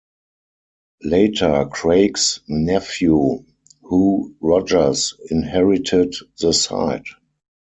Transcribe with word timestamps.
Later 1.03 1.67
Craig's 1.71 2.39
nephew 2.47 3.45
Hugh 3.87 4.35
Rogers 4.39 5.13
inherited 5.29 6.15
the 6.39 6.53
site. 6.53 7.05